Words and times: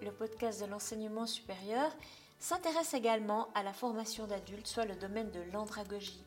Le 0.00 0.10
podcast 0.10 0.62
de 0.62 0.66
l'enseignement 0.66 1.26
supérieur, 1.26 1.94
s'intéresse 2.38 2.94
également 2.94 3.48
à 3.52 3.62
la 3.62 3.74
formation 3.74 4.26
d'adultes, 4.26 4.66
soit 4.66 4.86
le 4.86 4.96
domaine 4.96 5.30
de 5.32 5.42
l'andragogie. 5.52 6.24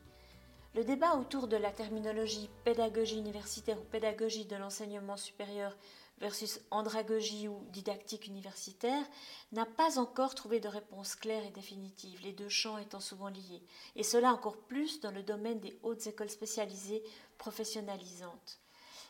Le 0.76 0.84
débat 0.84 1.16
autour 1.16 1.48
de 1.48 1.58
la 1.58 1.72
terminologie 1.72 2.48
pédagogie 2.64 3.18
universitaire 3.18 3.80
ou 3.80 3.86
pédagogie 3.86 4.46
de 4.46 4.56
l'enseignement 4.56 5.18
supérieur 5.18 5.76
versus 6.20 6.62
andragogie 6.70 7.48
ou 7.48 7.60
didactique 7.72 8.28
universitaire 8.28 9.04
n'a 9.52 9.66
pas 9.66 9.98
encore 9.98 10.36
trouvé 10.36 10.60
de 10.60 10.68
réponse 10.68 11.16
claire 11.16 11.44
et 11.44 11.52
définitive, 11.52 12.22
les 12.22 12.34
deux 12.34 12.50
champs 12.50 12.78
étant 12.78 13.00
souvent 13.00 13.30
liés, 13.30 13.64
et 13.96 14.04
cela 14.04 14.32
encore 14.32 14.58
plus 14.58 15.00
dans 15.00 15.12
le 15.12 15.24
domaine 15.24 15.60
des 15.60 15.80
hautes 15.82 16.06
écoles 16.06 16.30
spécialisées 16.30 17.04
professionnalisantes. 17.40 18.60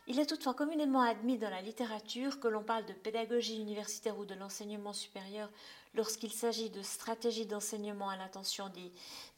Il 0.09 0.21
est 0.21 0.25
toutefois 0.25 0.53
communément 0.53 1.01
admis 1.01 1.37
dans 1.37 1.49
la 1.49 1.61
littérature 1.61 2.39
que 2.39 2.47
l'on 2.47 2.63
parle 2.63 2.85
de 2.85 2.93
pédagogie 2.93 3.59
universitaire 3.59 4.17
ou 4.17 4.23
de 4.23 4.35
l'enseignement 4.35 4.93
supérieur 4.93 5.49
lorsqu'il 5.95 6.31
s'agit 6.31 6.69
de 6.69 6.81
stratégies 6.81 7.45
d'enseignement 7.45 8.07
à 8.07 8.15
l'intention 8.15 8.71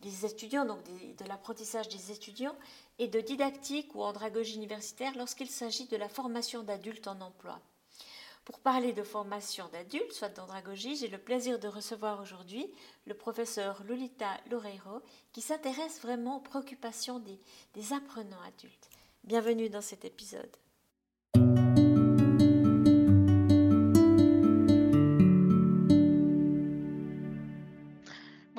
des, 0.02 0.26
étudiants, 0.28 0.66
donc 0.66 0.84
de 0.84 1.26
l'apprentissage 1.26 1.90
des 1.90 2.12
étudiants, 2.12 2.56
et 3.00 3.08
de 3.08 3.20
didactique 3.20 3.96
ou 3.96 4.04
andragogie 4.04 4.58
universitaire 4.58 5.18
lorsqu'il 5.18 5.50
s'agit 5.50 5.88
de 5.88 5.98
la 5.98 6.08
formation 6.08 6.62
d'adultes 6.62 7.08
en 7.08 7.20
emploi. 7.20 7.60
Pour 8.46 8.60
parler 8.60 8.94
de 8.94 9.04
formation 9.04 9.70
d'adultes, 9.70 10.14
soit 10.14 10.30
d'andragogie, 10.30 10.96
j'ai 10.96 11.08
le 11.08 11.18
plaisir 11.18 11.58
de 11.58 11.68
recevoir 11.68 12.22
aujourd'hui 12.22 12.72
le 13.08 13.16
professeur 13.16 13.82
Lolita 13.88 14.38
Loureiro 14.52 15.02
qui 15.34 15.42
s'intéresse 15.42 16.00
vraiment 16.02 16.38
aux 16.38 16.42
préoccupations 16.42 17.18
des 17.20 17.94
apprenants 17.94 18.42
adultes. 18.42 18.90
Bienvenue 19.26 19.70
dans 19.70 19.82
cet 19.82 20.06
épisode. 20.06 20.50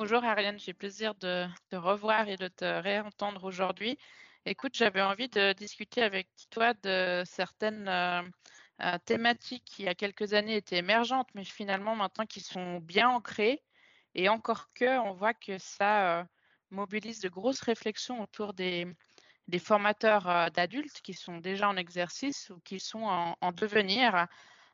Bonjour 0.01 0.23
Ariane, 0.23 0.57
j'ai 0.57 0.73
plaisir 0.73 1.13
de 1.13 1.45
te 1.69 1.75
revoir 1.75 2.27
et 2.27 2.35
de 2.35 2.47
te 2.47 2.65
réentendre 2.65 3.43
aujourd'hui. 3.43 3.99
Écoute, 4.47 4.75
j'avais 4.75 5.03
envie 5.03 5.29
de 5.29 5.53
discuter 5.53 6.01
avec 6.01 6.27
toi 6.49 6.73
de 6.73 7.21
certaines 7.23 7.87
euh, 7.87 8.23
euh, 8.81 8.97
thématiques 9.05 9.63
qui, 9.63 9.83
il 9.83 9.85
y 9.85 9.89
a 9.89 9.93
quelques 9.93 10.33
années, 10.33 10.55
étaient 10.55 10.77
émergentes, 10.77 11.29
mais 11.35 11.43
finalement 11.43 11.95
maintenant 11.95 12.25
qui 12.25 12.39
sont 12.39 12.79
bien 12.79 13.09
ancrées. 13.09 13.61
Et 14.15 14.27
encore 14.27 14.73
que, 14.73 14.99
on 15.01 15.13
voit 15.13 15.35
que 15.35 15.59
ça 15.59 16.21
euh, 16.21 16.23
mobilise 16.71 17.19
de 17.19 17.29
grosses 17.29 17.61
réflexions 17.61 18.23
autour 18.23 18.55
des, 18.55 18.87
des 19.47 19.59
formateurs 19.59 20.49
d'adultes 20.49 21.01
qui 21.03 21.13
sont 21.13 21.37
déjà 21.37 21.69
en 21.69 21.77
exercice 21.77 22.49
ou 22.49 22.59
qui 22.61 22.79
sont 22.79 23.03
en, 23.03 23.51
devenir, 23.51 24.25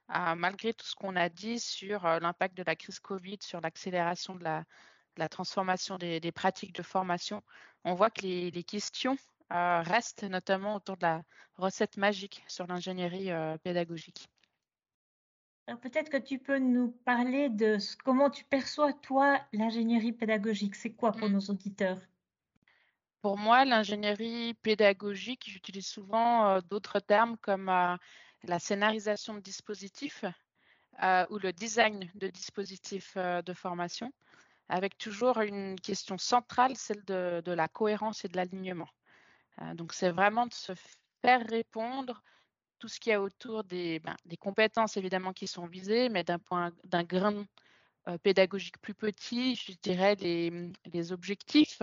malgré 0.07 0.73
tout 0.73 0.85
ce 0.85 0.95
qu'on 0.95 1.17
a 1.17 1.27
dit 1.27 1.59
sur 1.59 2.05
l'impact 2.05 2.55
de 2.55 2.63
la 2.65 2.77
crise 2.77 3.01
Covid, 3.01 3.39
sur 3.41 3.59
l'accélération 3.59 4.33
de 4.33 4.45
la, 4.45 4.63
transformation 5.29 5.97
des, 5.97 6.31
pratiques 6.31 6.73
de 6.73 6.83
formation. 6.83 7.43
On 7.83 7.93
voit 7.93 8.09
que 8.09 8.21
les, 8.21 8.63
questions 8.63 9.17
restent 9.49 10.23
notamment 10.23 10.75
autour 10.75 10.97
de 10.97 11.03
la 11.03 11.23
recette 11.55 11.97
magique 11.97 12.43
sur 12.47 12.67
l'ingénierie 12.67 13.31
pédagogique. 13.63 14.29
Peut-être 15.81 16.09
que 16.09 16.17
tu 16.17 16.39
peux 16.39 16.59
nous 16.59 16.91
parler 17.03 17.49
de 17.49 17.77
comment 18.05 18.29
tu 18.29 18.45
perçois, 18.45 18.93
toi, 18.93 19.41
l'ingénierie 19.51 20.13
pédagogique? 20.13 20.75
C'est 20.75 20.93
quoi 20.93 21.11
pour 21.11 21.27
mmh. 21.27 21.33
nos 21.33 21.41
auditeurs? 21.41 21.99
Pour 23.21 23.37
moi, 23.37 23.65
l'ingénierie 23.65 24.53
pédagogique, 24.61 25.49
j'utilise 25.49 25.87
souvent 25.87 26.47
euh, 26.47 26.61
d'autres 26.61 26.99
termes 26.99 27.35
comme 27.39 27.67
euh, 27.67 27.97
la 28.43 28.59
scénarisation 28.59 29.33
de 29.33 29.41
dispositifs 29.41 30.23
euh, 31.03 31.25
ou 31.29 31.37
le 31.37 31.51
design 31.51 32.09
de 32.15 32.29
dispositifs 32.29 33.17
de 33.17 33.53
formation, 33.53 34.13
avec 34.69 34.97
toujours 34.97 35.39
une 35.39 35.79
question 35.79 36.17
centrale, 36.17 36.75
celle 36.75 37.03
de, 37.05 37.51
la 37.51 37.67
cohérence 37.67 38.25
et 38.25 38.27
de 38.27 38.37
l'alignement. 38.37 38.89
donc, 39.73 39.93
c'est 39.93 40.11
vraiment 40.11 40.47
de 40.47 40.53
se 40.53 40.73
faire 41.21 41.45
répondre 41.47 42.21
tout 42.79 42.87
ce 42.87 42.99
qu'il 42.99 43.11
y 43.11 43.13
a 43.13 43.21
autour 43.21 43.63
des, 43.63 43.99
ben, 43.99 44.15
compétences 44.39 44.97
évidemment 44.97 45.33
qui 45.33 45.47
sont 45.47 45.65
visées, 45.65 46.09
mais 46.09 46.23
d'un 46.23 46.39
point 46.39 46.71
d'un 46.85 47.03
grain 47.03 47.45
pédagogique 48.23 48.79
plus 48.79 48.93
petit, 48.93 49.55
je 49.55 49.73
dirais 49.81 50.15
les 50.15 51.11
objectifs 51.11 51.81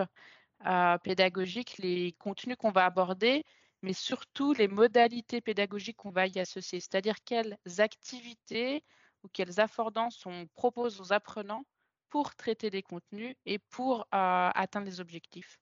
pédagogiques, 1.02 1.78
les 1.78 2.12
contenus 2.12 2.56
qu'on 2.56 2.70
va 2.70 2.84
aborder, 2.86 3.44
mais 3.82 3.92
surtout 3.92 4.52
les 4.54 4.68
modalités 4.68 5.40
pédagogiques 5.40 5.98
qu'on 5.98 6.10
va 6.10 6.26
y 6.26 6.38
associer, 6.38 6.80
c'est-à-dire 6.80 7.16
quelles 7.24 7.58
activités 7.78 8.82
ou 9.22 9.28
quelles 9.28 9.60
affordances 9.60 10.24
on 10.26 10.46
propose 10.54 11.00
aux 11.00 11.12
apprenants 11.12 11.64
pour 12.14 12.36
traiter 12.36 12.70
des 12.70 12.84
contenus 12.84 13.34
et 13.44 13.58
pour 13.58 14.06
atteindre 14.12 14.86
les 14.86 15.00
objectifs. 15.00 15.58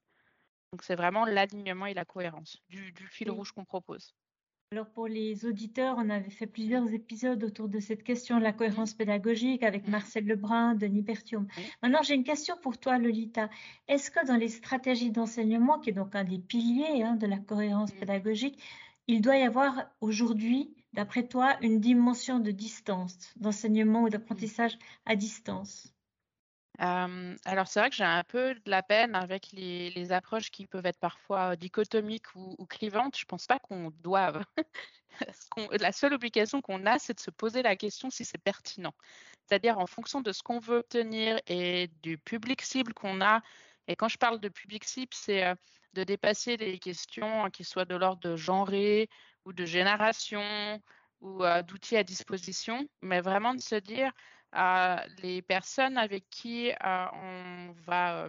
Donc 0.71 0.83
c'est 0.83 0.97
vraiment 0.97 1.25
l'alignement 1.25 1.87
et 1.87 1.95
la 1.95 2.05
cohérence 2.05 2.59
du, 2.69 2.93
fil 3.09 3.31
rouge 3.31 3.53
qu'on 3.53 3.65
propose. 3.65 4.15
Alors 4.71 4.91
pour 4.91 5.09
les 5.09 5.47
auditeurs, 5.47 5.97
on 5.97 6.11
avait 6.11 6.29
fait 6.29 6.47
plusieurs 6.47 6.93
épisodes 6.93 7.43
autour 7.43 7.71
de 7.71 7.81
cette 7.81 8.03
question 8.03 8.37
de 8.37 8.43
la 8.43 8.53
cohérence 8.53 8.93
pédagogique 8.93 9.63
avec 9.63 9.89
Marcel 9.89 10.27
Lebrun, 10.27 10.75
Denis 10.75 11.01
Berthiaume. 11.01 11.49
Maintenant, 11.83 12.03
j'ai 12.03 12.17
une 12.17 12.25
question 12.25 12.55
pour 12.61 12.77
toi, 12.77 12.99
Lolita. 12.99 13.49
Est-ce 13.89 14.11
que 14.11 14.27
dans 14.27 14.37
les 14.37 14.49
stratégies 14.49 15.11
d'enseignement, 15.11 15.79
qui 15.79 15.89
est 15.89 15.95
donc 15.95 16.15
un 16.15 16.25
des 16.25 16.39
piliers 16.39 17.03
hein, 17.03 17.17
de 17.17 17.27
la 17.27 17.39
cohérence 17.39 17.93
pédagogique, 17.93 18.63
il 19.07 19.23
doit 19.23 19.39
y 19.39 19.43
avoir 19.43 19.91
aujourd'hui, 20.03 20.77
d'après 20.93 21.27
toi, 21.27 21.57
une 21.63 21.81
dimension 21.81 22.41
de 22.41 22.51
distance, 22.51 23.33
d'enseignement 23.37 24.03
ou 24.03 24.11
d'apprentissage 24.11 24.79
à 25.07 25.17
distance? 25.17 25.95
Alors 26.79 27.69
c'est 27.69 27.81
vrai 27.81 27.91
que 27.91 27.97
j'ai 27.97 28.05
un 28.05 28.25
peu 28.25 28.55
de 28.55 28.71
la 28.71 28.83
peine 28.83 29.15
avec 29.15 29.53
les, 29.53 30.13
approches 30.13 30.51
qui 30.51 30.67
peuvent 30.67 30.87
être 30.87 30.99
parfois 30.99 31.57
dichotomiques 31.57 32.35
ou, 32.35 32.67
clivantes. 32.67 33.17
Je 33.19 33.25
pense 33.25 33.47
pas 33.47 33.59
qu'on 33.59 33.91
doive. 34.03 34.43
la 35.81 35.93
seule 35.93 36.15
obligation 36.15 36.61
qu'on 36.61 36.87
a, 36.87 36.99
c'est 36.99 37.15
de 37.15 37.21
se 37.21 37.31
poser 37.31 37.63
la 37.63 37.77
question 37.77 38.11
si 38.11 38.25
c'est 38.25 38.39
pertinent. 38.39 38.95
C'est-à-dire 39.47 39.79
en 39.79 39.87
fonction 39.87 40.21
de 40.21 40.33
ce 40.33 40.43
qu'on 40.43 40.59
veut 40.59 40.79
obtenir 40.79 41.39
et 41.47 41.89
du 42.03 42.19
public 42.19 42.63
cible 42.63 42.95
qu'on 42.95 43.21
a. 43.21 43.43
Et 43.89 43.97
quand 43.97 44.09
je 44.09 44.19
parle 44.19 44.41
de 44.41 44.49
public 44.49 44.85
cible, 44.85 45.13
c'est 45.13 45.55
de 45.93 46.05
dépasser 46.05 46.57
les 46.57 46.79
questions 46.79 47.51
qui 47.51 47.65
soient 47.65 47.85
de 47.85 47.95
l'ordre 47.95 48.21
de 48.31 48.37
genrer 48.37 49.09
ou 49.45 49.53
de 49.53 49.65
génération 49.65 50.81
ou 51.21 51.43
d'outils 51.67 51.97
à 51.97 52.03
disposition, 52.03 52.87
mais 53.01 53.21
vraiment 53.21 53.55
de 53.55 53.61
se 53.61 53.77
dire 53.77 54.13
les 55.23 55.43
personnes 55.43 55.97
avec 55.97 56.29
qui 56.31 56.71
on 56.83 57.73
va 57.87 58.29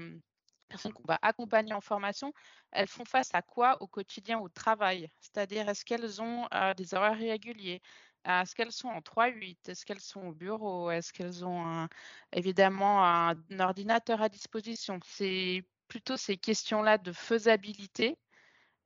personnes 0.70 0.94
qu'on 0.94 1.04
va 1.08 1.20
accompagner 1.22 1.74
en 1.74 1.82
formation, 1.82 2.34
elles 2.72 2.88
font 2.88 3.06
face 3.06 3.30
à 3.34 3.44
quoi 3.44 3.82
au 3.82 3.88
quotidien 3.88 4.40
au 4.40 4.50
travail? 4.50 5.08
C'est-à-dire, 5.20 5.70
est-ce 5.70 5.86
qu'elles 5.86 6.22
ont 6.22 6.48
des 6.78 6.94
horaires 6.96 7.18
réguliers? 7.18 7.82
Est-ce 8.26 8.56
qu'elles 8.56 8.72
sont 8.72 8.88
en 8.88 9.02
3-8 9.02 9.70
Est-ce 9.70 9.86
qu'elles 9.86 10.00
sont 10.00 10.28
au 10.28 10.34
bureau? 10.34 10.90
Est-ce 10.90 11.12
qu'elles 11.14 11.46
ont 11.46 11.88
évidemment 12.32 13.06
un, 13.06 13.36
ordinateur 13.60 14.22
à 14.22 14.30
disposition? 14.30 15.00
C'est 15.06 15.64
plutôt 15.88 16.18
ces 16.18 16.38
questions-là 16.38 16.98
de 16.98 17.12
faisabilité. 17.12 18.18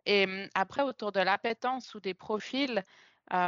Et 0.05 0.25
mmh, 0.25 0.49
après, 0.55 0.81
autour 0.83 1.11
de 1.11 1.19
l'appétence 1.19 1.93
ou 1.93 1.99
des 1.99 2.13
profils, 2.13 2.83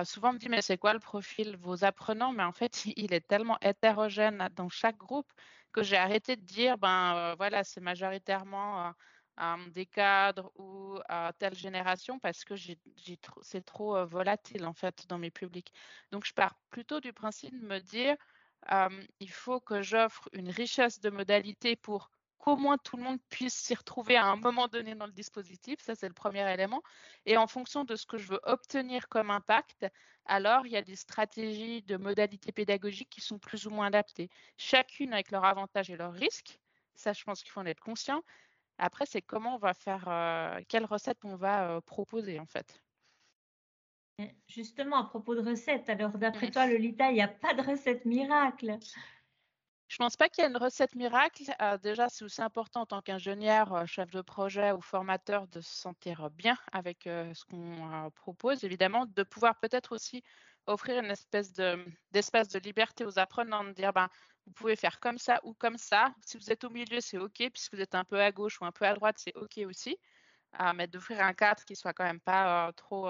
souvent, 0.06 0.30
on 0.30 0.34
me 0.34 0.38
dit, 0.40 0.50
mais 0.50 0.62
c'est 0.62 0.78
quoi 0.78 0.94
le 0.94 1.00
profil 1.00 1.58
vos 1.58 1.84
apprenants? 1.84 2.32
Mais 2.34 2.44
en 2.44 2.52
fait, 2.52 2.84
il 2.98 3.14
est 3.14 3.28
tellement 3.28 3.58
hétérogène 3.62 4.50
dans 4.56 4.70
chaque 4.70 4.98
groupe 4.98 5.32
que 5.72 5.84
j'ai 5.84 5.98
arrêté 5.98 6.36
de 6.36 6.42
dire, 6.42 6.78
ben 6.78 7.36
voilà, 7.38 7.64
c'est 7.64 7.82
majoritairement 7.82 8.94
des 9.70 9.86
cadres 9.86 10.52
ou 10.56 11.00
telle 11.38 11.56
génération 11.56 12.20
parce 12.20 12.44
que 12.44 12.56
c'est 13.42 13.66
trop 13.66 14.06
volatile 14.06 14.66
en 14.66 14.74
fait 14.74 15.08
dans 15.08 15.18
mes 15.18 15.32
publics. 15.32 15.72
Donc, 16.12 16.26
je 16.26 16.34
pars 16.34 16.56
plutôt 16.72 17.00
du 17.00 17.14
principe 17.14 17.58
de 17.60 17.66
me 17.66 17.80
dire, 17.80 18.16
il 19.20 19.32
faut 19.32 19.60
que 19.62 19.82
j'offre 19.82 20.28
une 20.34 20.50
richesse 20.50 21.00
de 21.00 21.10
modalités 21.10 21.76
pour 21.76 22.12
qu'au 22.40 22.56
moins 22.56 22.78
tout 22.78 22.98
le 22.98 23.04
monde 23.04 23.20
puisse 23.30 23.54
s'y 23.54 23.76
retrouver 23.76 24.16
à 24.18 24.26
un 24.26 24.38
moment 24.38 24.68
donné 24.68 24.96
dans 24.96 25.06
le 25.06 25.12
dispositif. 25.12 25.80
Ça, 25.82 25.94
c'est 25.94 26.08
le 26.08 26.14
premier 26.14 26.52
élément. 26.52 26.82
Et 27.26 27.38
en 27.38 27.48
fonction 27.48 27.84
de 27.84 27.96
ce 27.96 28.06
que 28.06 28.18
je 28.18 28.30
veux 28.30 28.40
obtenir 28.44 29.08
comme 29.10 29.30
impact, 29.30 29.86
alors 30.26 30.66
il 30.66 30.72
y 30.72 30.78
a 30.78 30.82
des 30.82 30.96
stratégies 30.96 31.82
de 31.84 31.98
modalités 31.98 32.52
pédagogiques 32.52 33.10
qui 33.10 33.22
sont 33.22 33.40
plus 33.40 33.68
ou 33.68 33.70
moins 33.70 33.88
adaptées, 33.88 34.30
chacune 34.58 35.14
avec 35.14 35.32
leurs 35.32 35.46
avantages 35.46 35.90
et 35.90 35.98
leurs 35.98 36.14
risques. 36.14 36.60
Ça, 36.96 37.14
je 37.14 37.24
pense 37.24 37.42
qu'il 37.44 37.52
faut 37.52 37.62
en 37.62 37.66
être 37.66 37.80
conscient. 37.80 38.24
Après, 38.78 39.06
c'est 39.06 39.22
comment 39.22 39.56
on 39.56 39.60
va 39.60 39.74
faire, 39.74 40.06
euh, 40.08 40.62
quelle 40.70 40.86
recette 40.86 41.20
on 41.24 41.36
va 41.36 41.70
euh, 41.70 41.82
proposer 41.82 42.40
en 42.40 42.46
fait. 42.46 42.82
Justement, 44.48 44.98
à 44.98 45.04
propos 45.06 45.34
de 45.34 45.42
recettes, 45.42 45.90
alors 45.90 46.18
d'après 46.18 46.52
toi, 46.52 46.68
Lolita, 46.68 47.10
il 47.10 47.16
n'y 47.16 47.22
a 47.22 47.28
pas 47.30 47.54
de 47.54 47.62
recette 47.62 48.06
miracle. 48.06 48.78
Je 49.90 49.98
pense 49.98 50.16
pas 50.16 50.30
qu'il 50.30 50.44
y 50.44 50.48
ait 50.48 50.50
une 50.52 50.58
recette 50.58 50.94
miracle. 50.94 51.44
Euh, 51.62 51.78
déjà, 51.80 52.10
c'est 52.10 52.24
aussi 52.24 52.44
important 52.44 52.82
en 52.82 52.86
tant 52.86 53.02
qu'ingénieur, 53.02 53.74
euh, 53.74 53.86
chef 53.88 54.12
de 54.12 54.22
projet 54.22 54.72
ou 54.72 54.82
formateur 54.82 55.48
de 55.48 55.62
se 55.62 55.76
sentir 55.76 56.30
bien 56.30 56.56
avec 56.72 57.08
euh, 57.08 57.34
ce 57.34 57.44
qu'on 57.46 58.12
propose, 58.12 58.64
évidemment, 58.64 59.08
de 59.08 59.24
pouvoir 59.24 59.60
peut-être 59.60 59.92
aussi 59.94 60.24
offrir 60.68 61.04
une 61.04 61.10
espèce 61.10 61.54
d'espace 62.12 62.50
de, 62.50 62.60
liberté 62.60 63.04
aux 63.04 63.18
apprenants, 63.18 63.64
de 63.64 63.72
dire, 63.72 63.92
ben, 63.92 64.10
vous 64.46 64.54
pouvez 64.54 64.76
faire 64.76 65.00
comme 65.00 65.18
ça 65.18 65.40
ou 65.44 65.56
comme 65.56 65.80
ça. 65.80 66.14
Si 66.24 66.38
vous 66.38 66.52
êtes 66.52 66.64
au 66.64 66.70
milieu, 66.70 67.02
c'est 67.02 67.18
OK. 67.18 67.38
Puis 67.38 67.52
si 67.56 67.70
vous 67.74 67.82
êtes 67.82 67.96
un 67.96 68.04
peu 68.04 68.22
à 68.22 68.32
gauche 68.32 68.62
ou 68.62 68.66
un 68.66 68.72
peu 68.72 68.86
à 68.86 68.94
droite, 68.94 69.16
c'est 69.18 69.36
OK 69.36 69.58
aussi. 69.66 69.98
mais 70.76 70.88
d'offrir 70.88 71.22
un 71.22 71.34
cadre 71.34 71.64
qui 71.66 71.76
soit 71.76 71.94
quand 71.94 72.04
même 72.04 72.20
pas 72.20 72.72
trop 72.74 73.10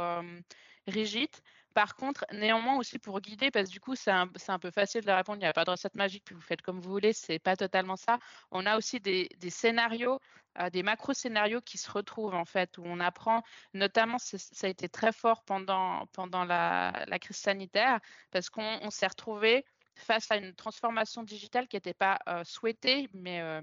rigide. 0.88 1.36
Par 1.74 1.96
contre, 1.96 2.26
néanmoins 2.34 2.78
aussi 2.78 2.98
pour 2.98 3.22
guider, 3.22 3.52
parce 3.52 3.68
que 3.68 3.74
du 3.74 3.80
coup, 3.80 3.96
c'est 3.96 4.12
un, 4.12 4.28
peu 4.28 4.72
facile 4.72 5.06
de 5.06 5.12
répondre, 5.12 5.38
il 5.38 5.42
n'y 5.42 5.48
a 5.48 5.54
pas 5.54 5.66
de 5.66 5.70
recette 5.70 5.96
magique, 5.96 6.24
puis 6.26 6.36
vous 6.36 6.42
faites 6.42 6.62
comme 6.62 6.80
vous 6.80 6.90
voulez, 6.90 7.14
c'est 7.14 7.40
pas 7.40 7.56
totalement 7.56 7.96
ça. 7.96 8.18
On 8.52 8.66
a 8.66 8.76
aussi 8.78 9.00
des, 9.00 9.30
scénarios, 9.50 10.20
euh, 10.60 10.70
des 10.72 10.84
macro-scénarios 10.84 11.62
qui 11.62 11.78
se 11.78 11.90
retrouvent 11.92 12.34
en 12.34 12.46
fait, 12.46 12.78
où 12.78 12.84
on 12.86 13.00
apprend, 13.00 13.44
notamment, 13.74 14.18
ça 14.20 14.38
a 14.64 14.70
été 14.70 14.90
très 14.90 15.12
fort 15.12 15.44
pendant, 15.44 16.08
la, 16.46 17.20
crise 17.22 17.38
sanitaire, 17.38 18.00
parce 18.32 18.50
qu'on 18.50 18.90
s'est 18.90 19.08
retrouvé 19.08 19.64
face 19.96 20.32
à 20.32 20.38
une 20.38 20.56
transformation 20.56 21.24
digitale 21.24 21.68
qui 21.68 21.76
n'était 21.76 21.94
pas 21.94 22.20
euh, 22.28 22.44
souhaitée, 22.46 23.10
euh, 23.16 23.62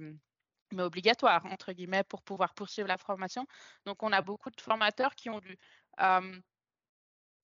mais 0.73 0.83
obligatoire, 0.83 1.45
entre 1.47 1.73
guillemets, 1.73 2.05
pour 2.05 2.23
pouvoir 2.23 2.55
poursuivre 2.55 2.89
la 2.89 2.99
formation. 2.99 3.47
Donc, 3.85 4.03
on 4.03 4.13
a 4.13 4.23
beaucoup 4.23 4.51
de 4.51 4.61
formateurs 4.61 5.15
qui 5.15 5.31
ont 5.31 5.41
dû 5.41 5.59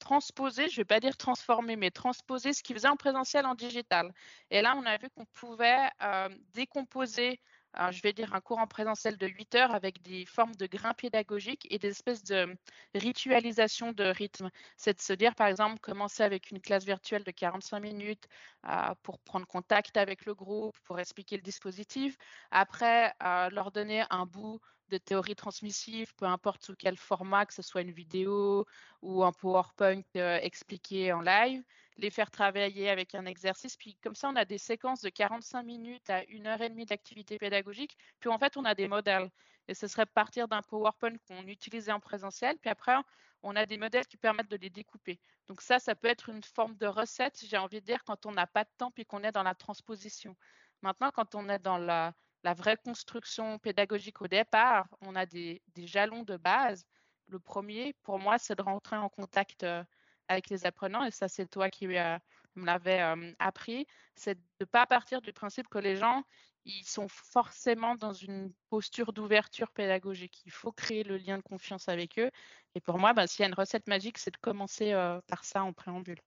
transposer, 0.03 0.69
je 0.69 0.73
ne 0.73 0.77
vais 0.79 0.85
pas 0.85 1.01
dire 1.01 1.17
transformer, 1.17 1.77
mais 1.77 1.91
transposer 1.93 2.53
ce 2.53 2.63
qu'ils 2.63 2.75
faisaient 2.77 2.89
en 2.89 2.97
présentiel 2.97 3.47
en 3.47 3.55
digital. 3.55 4.13
Et 4.51 4.61
là, 4.61 4.75
on 4.77 4.85
a 4.85 4.99
vu 4.99 5.09
qu'on 5.11 5.27
pouvait 5.27 5.89
euh, 6.03 6.29
décomposer, 6.55 7.41
euh, 7.79 7.93
je 7.93 8.03
vais 8.03 8.13
dire, 8.13 8.35
un 8.35 8.41
cours 8.41 8.59
en 8.59 8.67
présentiel 8.67 9.17
de 9.17 9.29
8 9.29 9.55
heures 9.55 9.75
avec 9.75 10.03
des 10.03 10.27
formes 10.27 10.57
de 10.57 10.67
grains 10.67 10.95
pédagogiques 10.95 11.69
et 11.71 11.79
des 11.79 11.91
espèces 11.91 12.25
de 12.25 12.57
ritualisation 12.97 13.93
de 13.93 14.05
rythme. 14.05 14.51
C'est 14.77 14.97
de 14.97 15.01
se 15.01 15.13
dire, 15.13 15.37
par 15.37 15.47
exemple, 15.47 15.79
commencer 15.79 16.25
avec 16.25 16.51
une 16.51 16.61
classe 16.61 16.85
virtuelle 16.85 17.23
de 17.23 17.31
45 17.31 17.79
minutes 17.79 18.27
euh, 18.69 18.95
pour 19.05 19.21
prendre 19.21 19.47
contact 19.47 19.97
avec 19.97 20.27
le 20.27 20.35
groupe, 20.35 20.77
pour 20.85 20.99
expliquer 20.99 21.37
le 21.37 21.43
dispositif. 21.43 22.17
Après, 22.51 23.15
leur 23.21 23.71
donner 23.71 24.05
un 24.11 24.27
bout 24.27 24.61
de 24.93 24.99
théorie 24.99 25.35
transmissive, 25.35 26.15
peu 26.17 26.27
importe 26.27 26.65
sous 26.65 26.75
quel 26.77 26.97
format, 26.99 27.47
que 27.47 27.55
ce 27.55 27.63
soit 27.63 27.81
une 27.81 27.91
vidéo 27.93 28.67
ou 29.01 29.25
un 29.25 29.33
PowerPoint 29.33 30.03
euh, 30.17 30.39
expliqué 30.43 31.13
en 31.13 31.23
live, 31.23 31.63
les 31.97 32.11
faire 32.11 32.31
travailler 32.31 32.91
avec 32.91 33.15
un 33.15 33.25
exercice. 33.25 33.77
Puis 33.77 33.97
comme 34.03 34.15
ça, 34.15 34.29
on 34.29 34.37
a 34.37 34.45
des 34.45 34.59
séquences 34.59 35.01
de 35.01 35.09
45 35.09 35.63
minutes 35.63 36.11
à 36.11 36.25
une 36.25 36.47
heure 36.47 36.61
et 36.61 36.69
demie 36.69 36.85
d'activité 36.85 37.39
pédagogique. 37.39 37.97
Puis 38.21 38.29
en 38.29 38.39
fait, 38.39 38.57
on 38.59 38.65
a 38.67 38.75
des 38.75 38.87
modèles. 38.87 39.31
Et 39.67 39.75
ce 39.75 39.87
serait 39.87 40.07
partir 40.07 40.47
d'un 40.47 40.61
PowerPoint 40.63 41.17
qu'on 41.27 41.47
utilisait 41.47 41.93
en 41.93 42.01
présentiel. 42.01 42.59
Puis 42.59 42.69
après, 42.69 42.95
on 43.43 43.57
a 43.57 43.65
des 43.65 43.79
modèles 43.79 44.07
qui 44.07 44.19
permettent 44.19 44.51
de 44.51 44.57
les 44.57 44.71
découper. 44.71 45.19
Donc 45.49 45.63
ça, 45.63 45.79
ça 45.79 45.95
peut 45.95 46.09
être 46.09 46.29
une 46.29 46.43
forme 46.43 46.77
de 46.77 46.87
recette, 46.87 47.43
j'ai 47.47 47.57
envie 47.57 47.81
de 47.81 47.87
dire, 47.87 48.05
quand 48.05 48.27
on 48.27 48.33
n'a 48.33 48.47
pas 48.47 48.65
de 48.65 48.71
temps 48.77 48.91
puis 48.91 49.07
qu'on 49.07 49.23
est 49.23 49.33
dans 49.33 49.43
la 49.43 49.55
transposition. 49.55 50.37
Maintenant, 50.83 51.11
quand 51.13 51.35
on 51.35 51.49
est 51.49 51.61
dans 51.61 51.79
la, 51.79 52.13
la 52.45 52.55
vraie 52.55 52.77
construction 52.77 53.59
pédagogique 53.59 54.21
au 54.23 54.29
départ, 54.29 54.87
on 55.03 55.15
a 55.15 55.27
des, 55.27 55.63
jalons 55.77 56.25
de 56.25 56.37
base. 56.37 56.85
Le 57.29 57.39
premier, 57.39 57.95
pour 58.03 58.19
moi, 58.19 58.39
c'est 58.39 58.57
de 58.57 58.63
rentrer 58.63 58.97
en 58.97 59.09
contact 59.09 59.63
euh, 59.63 59.85
avec 60.29 60.51
les 60.51 60.67
apprenants, 60.67 61.05
et 61.05 61.11
ça, 61.11 61.29
c'est 61.29 61.47
toi 61.47 61.71
qui 61.71 61.87
euh, 61.87 62.19
me 62.57 62.67
l'avais 62.67 63.01
euh, 63.01 63.33
appris, 63.39 63.87
c'est 64.15 64.35
de 64.35 64.43
ne 64.61 64.65
pas 64.67 64.87
partir 64.87 65.23
du 65.23 65.33
principe 65.33 65.69
que 65.69 65.79
les 65.79 65.97
gens, 65.97 66.23
ils 66.65 66.85
sont 66.85 67.09
forcément 67.09 67.97
dans 67.97 68.13
une 68.13 68.53
posture 68.71 69.13
d'ouverture 69.13 69.73
pédagogique. 69.73 70.43
Il 70.47 70.53
faut 70.53 70.73
créer 70.73 71.03
le 71.05 71.17
lien 71.17 71.39
de 71.39 71.43
confiance 71.43 71.89
avec 71.89 72.19
eux. 72.19 72.31
Et 72.75 72.81
pour 72.81 72.99
moi, 72.99 73.13
ben, 73.15 73.27
s'il 73.27 73.41
y 73.41 73.45
a 73.45 73.49
une 73.49 73.55
recette 73.55 73.89
magique, 73.89 74.19
c'est 74.19 74.31
de 74.31 74.37
commencer 74.37 74.93
par 75.27 75.45
ça 75.45 75.65
en 75.65 75.73
préambule. 75.73 76.21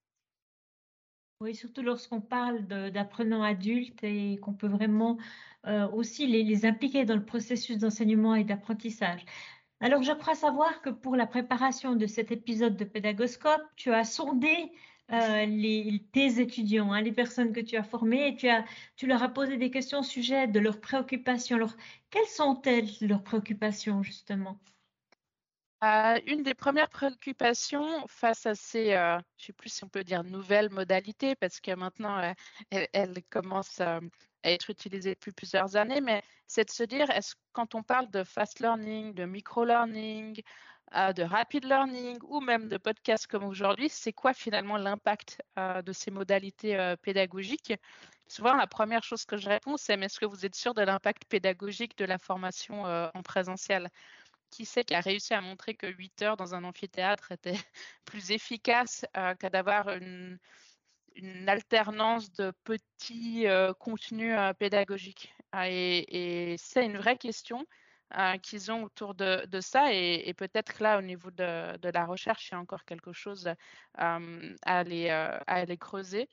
Oui, 1.42 1.54
surtout 1.54 1.82
lorsqu'on 1.82 2.22
parle 2.22 2.66
d'apprenants 2.66 3.44
adultes 3.44 4.04
et 4.04 4.38
qu'on 4.42 4.54
peut 4.54 4.68
vraiment 4.68 5.18
euh, 5.68 5.88
aussi 5.90 6.28
les, 6.28 6.66
impliquer 6.66 7.06
dans 7.06 7.16
le 7.16 7.26
processus 7.26 7.78
d'enseignement 7.78 8.36
et 8.36 8.44
d'apprentissage. 8.46 9.26
Alors, 9.82 10.04
je 10.04 10.14
crois 10.14 10.36
savoir 10.36 10.82
que 10.82 10.90
pour 10.90 11.16
la 11.16 11.28
préparation 11.28 11.96
de 11.96 12.08
cet 12.08 12.32
épisode 12.32 12.78
de 12.78 12.86
Pédagoscope, 12.86 13.64
tu 13.76 13.92
as 13.94 14.06
sondé 14.06 14.72
euh, 15.12 15.98
tes 16.14 16.40
étudiants, 16.42 16.94
hein, 16.94 17.02
les 17.02 17.12
personnes 17.12 17.54
que 17.54 17.60
tu 17.60 17.76
as 17.78 17.84
formées, 17.84 18.30
et 18.30 18.36
tu, 18.38 18.48
tu 18.96 19.08
leur 19.08 19.22
as 19.24 19.30
posé 19.30 19.58
des 19.58 19.72
questions 19.72 20.00
au 20.00 20.04
sujet 20.04 20.48
de 20.48 20.60
leurs 20.60 20.82
préoccupations. 20.82 21.58
Alors, 21.58 21.76
quelles 22.12 22.28
sont-elles 22.28 22.90
leurs 23.02 23.24
préoccupations, 23.24 24.04
justement? 24.04 24.60
Euh, 25.83 26.19
une 26.25 26.42
des 26.42 26.54
premières 26.54 26.89
préoccupations 26.89 28.07
face 28.07 28.45
à 28.45 28.56
ces, 28.56 28.94
euh, 28.94 29.18
je 29.38 29.44
ne 29.44 29.45
sais 29.48 29.54
plus 29.54 29.69
si 29.69 29.83
on 29.83 29.89
peut 29.89 30.04
dire 30.04 30.24
nouvelles 30.24 30.69
modalités, 30.69 31.36
parce 31.36 31.60
que 31.60 31.72
maintenant 31.75 32.18
euh, 32.19 32.86
elles, 32.94 33.22
commencent 33.30 33.81
à 33.81 34.00
être 34.44 34.69
utilisées 34.69 35.16
depuis 35.16 35.33
plusieurs 35.33 35.75
années, 35.75 36.01
mais 36.01 36.24
c'est 36.48 36.66
de 36.66 36.72
se 36.72 36.83
dire, 36.83 37.10
est-ce 37.12 37.36
quand 37.51 37.75
on 37.75 37.83
parle 37.83 38.10
de 38.10 38.24
fast 38.24 38.62
learning, 38.62 39.13
de 39.13 39.25
micro-learning, 39.25 40.42
de 40.94 41.24
rapid 41.24 41.66
learning 41.66 42.19
ou 42.24 42.39
même 42.39 42.69
de 42.69 42.77
podcast 42.77 43.27
comme 43.27 43.44
aujourd'hui, 43.44 43.89
c'est 43.89 44.13
quoi 44.13 44.33
finalement 44.33 44.77
l'impact 44.77 45.42
de 45.57 45.92
ces 45.92 46.12
modalités 46.12 46.95
pédagogiques? 47.01 47.74
Souvent, 48.27 48.54
la 48.54 48.68
première 48.68 49.04
chose 49.04 49.25
que 49.25 49.36
je 49.36 49.50
réponds, 49.50 49.77
c'est 49.77 49.98
mais 49.98 50.06
est-ce 50.06 50.19
que 50.19 50.25
vous 50.25 50.45
êtes 50.45 50.56
sûr 50.56 50.74
de 50.75 50.83
l'impact 50.83 51.25
pédagogique 51.25 51.98
de 51.98 52.06
la 52.06 52.19
formation 52.19 52.83
en 52.83 53.22
présentiel? 53.24 53.89
Qui 54.56 54.66
sait 54.66 54.86
qui 54.86 54.96
a 54.96 55.02
réussi 55.02 55.34
à 55.34 55.42
montrer 55.42 55.75
que 55.75 55.88
8 55.88 56.22
heures 56.22 56.38
dans 56.38 56.56
un 56.56 56.63
amphithéâtre 56.63 57.34
était 57.34 57.52
plus 58.06 58.31
efficace 58.31 59.06
euh, 59.18 59.36
qu'à 59.36 59.50
d'avoir 59.50 59.90
une, 59.90 60.40
alternance 61.48 62.31
de 62.31 62.52
petits 62.63 63.48
euh, 63.48 63.74
contenus 63.74 64.36
euh, 64.38 64.54
pédagogiques? 64.54 65.34
Ah, 65.52 65.69
et, 65.69 66.56
c'est 66.57 66.86
une 66.86 66.98
vraie 66.98 67.18
question 67.18 67.66
qu'ils 68.44 68.72
ont 68.72 68.84
autour 68.84 69.13
de, 69.13 69.60
ça. 69.60 69.94
Et, 69.94 70.34
peut-être 70.38 70.81
là, 70.81 71.00
au 71.00 71.01
niveau 71.01 71.31
de, 71.31 71.90
la 71.90 72.06
recherche, 72.06 72.50
il 72.50 72.54
y 72.54 72.56
a 72.56 72.60
encore 72.60 72.86
quelque 72.86 73.12
chose 73.12 73.50
à, 73.98 74.19
aller, 74.63 75.78
creuser. 75.78 76.30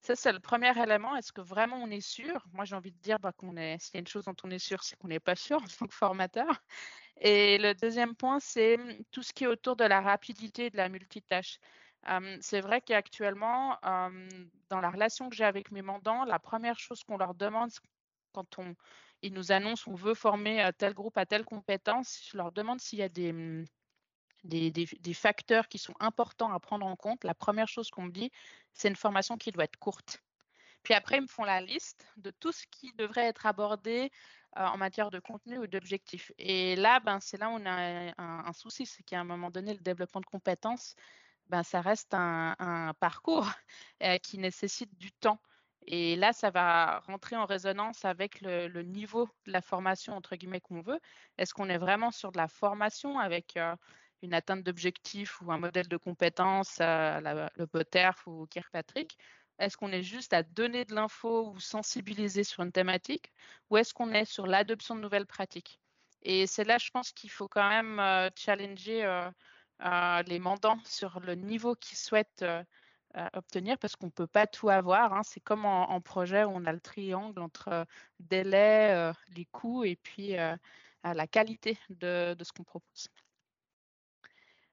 Ça, 0.00 0.16
c'est 0.16 0.32
le 0.32 0.40
premier 0.40 0.72
élément. 0.82 1.14
Est-ce 1.16 1.32
que 1.32 1.40
vraiment 1.40 1.76
on 1.76 1.90
est 1.90 2.00
sûr? 2.00 2.44
Moi, 2.52 2.64
j'ai 2.64 2.74
envie 2.74 2.92
de 2.92 2.98
dire 2.98 3.18
bah, 3.20 3.32
qu'on 3.32 3.56
est. 3.56 3.78
S'il 3.80 3.94
y 3.94 3.96
a 3.98 4.00
une 4.00 4.08
chose 4.08 4.24
dont 4.24 4.34
on 4.42 4.50
est 4.50 4.58
sûr, 4.58 4.82
c'est 4.82 4.96
qu'on 4.96 5.08
n'est 5.08 5.20
pas 5.20 5.36
sûr 5.36 5.58
en 5.58 5.66
tant 5.78 5.86
que 5.86 5.94
formateur. 5.94 6.64
Et 7.20 7.58
le 7.58 7.74
deuxième 7.74 8.14
point, 8.14 8.40
c'est 8.40 8.78
tout 9.10 9.22
ce 9.22 9.32
qui 9.32 9.44
est 9.44 9.46
autour 9.46 9.76
de 9.76 9.84
la 9.84 10.00
rapidité 10.00 10.70
de 10.70 10.76
la 10.76 10.88
multitâche. 10.88 11.58
c'est 12.40 12.60
vrai 12.60 12.80
qu'actuellement, 12.80 13.78
dans 14.68 14.80
la 14.80 14.90
relation 14.90 15.28
que 15.28 15.36
j'ai 15.36 15.44
avec 15.44 15.70
mes 15.70 15.82
mandants, 15.82 16.24
la 16.24 16.38
première 16.38 16.78
chose 16.78 17.04
qu'on 17.04 17.16
leur 17.16 17.34
demande 17.34 17.70
quand 18.32 18.58
on, 18.58 18.74
ils 19.22 19.32
nous 19.32 19.52
annoncent 19.52 19.84
qu'on 19.84 19.94
veut 19.94 20.14
former 20.14 20.68
tel 20.78 20.94
groupe 20.94 21.18
à 21.18 21.26
telle 21.26 21.44
compétence, 21.44 22.28
je 22.30 22.36
leur 22.36 22.50
demande 22.50 22.80
s'il 22.80 22.98
y 22.98 23.02
a 23.02 23.08
des, 23.08 23.32
mmh, 23.32 23.64
des, 24.44 25.14
facteurs 25.14 25.68
qui 25.68 25.78
sont 25.78 25.94
importants 26.00 26.52
à 26.52 26.60
prendre 26.60 26.86
en 26.86 26.96
compte. 26.96 27.24
La 27.24 27.34
première 27.34 27.68
chose 27.68 27.90
qu'on 27.90 28.02
me 28.02 28.10
dit, 28.10 28.30
c'est 28.72 28.88
une 28.88 28.96
formation 28.96 29.36
qui 29.36 29.52
doit 29.52 29.64
être 29.64 29.76
courte. 29.76 30.22
Puis 30.82 30.94
après, 30.94 31.18
ils 31.18 31.22
me 31.22 31.28
font 31.28 31.44
la 31.44 31.60
liste 31.60 32.06
de 32.16 32.30
tout 32.30 32.52
ce 32.52 32.66
qui 32.66 32.92
devrait 32.94 33.26
être 33.26 33.46
abordé 33.46 34.10
euh, 34.10 34.41
en 34.56 34.76
matière 34.76 35.10
de 35.10 35.18
contenu 35.18 35.58
ou 35.58 35.66
d'objectifs. 35.66 36.32
Et 36.38 36.76
là, 36.76 37.00
ben, 37.00 37.20
c'est 37.20 37.38
là 37.38 37.48
où 37.48 37.52
on 37.52 37.66
a 37.66 38.12
un, 38.18 38.52
souci, 38.52 38.86
c'est 38.86 39.02
qu'à 39.02 39.20
un 39.20 39.24
moment 39.24 39.50
donné, 39.50 39.74
le 39.74 39.80
développement 39.80 40.20
de 40.20 40.26
compétences, 40.26 40.94
ben, 41.48 41.62
ça 41.62 41.80
reste 41.80 42.14
un, 42.14 42.92
parcours 43.00 43.50
euh, 44.02 44.18
qui 44.18 44.38
nécessite 44.38 44.96
du 44.98 45.12
temps. 45.12 45.40
Et 45.86 46.16
là, 46.16 46.32
ça 46.32 46.50
va 46.50 47.00
rentrer 47.00 47.36
en 47.36 47.46
résonance 47.46 48.04
avec 48.04 48.40
le, 48.40 48.82
niveau 48.82 49.28
de 49.46 49.52
la 49.52 49.62
formation, 49.62 50.14
entre 50.14 50.36
guillemets, 50.36 50.60
qu'on 50.60 50.80
veut. 50.80 51.00
Est-ce 51.38 51.54
qu'on 51.54 51.68
est 51.68 51.78
vraiment 51.78 52.10
sur 52.12 52.30
de 52.32 52.38
la 52.38 52.48
formation 52.48 53.18
avec 53.18 53.56
euh, 53.56 53.74
une 54.22 54.34
atteinte 54.34 54.62
d'objectifs 54.62 55.40
ou 55.40 55.50
un 55.50 55.58
modèle 55.58 55.88
de 55.88 55.96
compétences, 55.96 56.78
le 56.80 57.64
POTERF 57.66 58.26
ou 58.26 58.46
Kirkpatrick? 58.46 59.18
Est-ce 59.62 59.76
qu'on 59.76 59.92
est 59.92 60.02
juste 60.02 60.32
à 60.32 60.42
donner 60.42 60.84
de 60.84 60.94
l'info 60.94 61.48
ou 61.50 61.60
sensibiliser 61.60 62.44
sur 62.44 62.62
une 62.64 62.72
thématique 62.72 63.32
ou 63.70 63.76
est-ce 63.76 63.94
qu'on 63.94 64.12
est 64.12 64.24
sur 64.24 64.46
l'adoption 64.46 64.96
de 64.96 65.00
nouvelles 65.00 65.26
pratiques? 65.26 65.80
Et 66.22 66.46
c'est 66.46 66.64
là, 66.64 66.78
je 66.78 66.90
pense 66.90 67.12
qu'il 67.12 67.30
faut 67.30 67.48
quand 67.48 67.68
même 67.68 68.00
euh, 68.00 68.28
challenger 68.36 69.04
euh, 69.04 69.30
euh, 69.84 70.22
les 70.24 70.38
mandants 70.40 70.80
sur 70.84 71.20
le 71.20 71.34
niveau 71.34 71.74
qu'ils 71.76 71.98
souhaitent 71.98 72.44
obtenir 73.34 73.78
parce 73.78 73.94
qu'on 73.94 74.06
ne 74.06 74.12
peut 74.12 74.26
pas 74.26 74.46
tout 74.46 74.68
avoir. 74.70 75.12
Hein. 75.12 75.22
C'est 75.22 75.40
comme 75.40 75.64
en, 75.66 76.00
projet 76.00 76.44
où 76.44 76.50
on 76.50 76.64
a 76.64 76.72
le 76.72 76.80
triangle 76.80 77.40
entre 77.40 77.86
délai, 78.20 79.12
les 79.36 79.44
coûts 79.46 79.84
et 79.84 79.96
puis 79.96 80.34
la 81.04 81.26
qualité 81.26 81.78
de 81.90 82.36
ce 82.42 82.52
qu'on 82.52 82.64
propose. 82.64 83.08